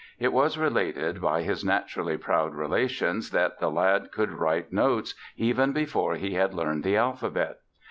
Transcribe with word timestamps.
It 0.17 0.33
was 0.33 0.57
related 0.57 1.21
by 1.21 1.43
his 1.43 1.63
naturally 1.63 2.17
proud 2.17 2.55
relations 2.55 3.29
that 3.29 3.59
the 3.59 3.69
lad 3.69 4.11
could 4.11 4.31
write 4.33 4.73
notes 4.73 5.13
even 5.37 5.73
before 5.73 6.15
he 6.15 6.33
had 6.33 6.55
learned 6.55 6.83
the 6.83 6.97
alphabet. 6.97 7.59